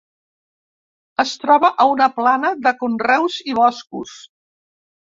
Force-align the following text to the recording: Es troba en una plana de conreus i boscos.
Es 1.25 1.33
troba 1.43 1.71
en 1.85 1.93
una 1.99 2.09
plana 2.17 2.53
de 2.65 2.75
conreus 2.83 3.39
i 3.55 3.59
boscos. 3.63 4.21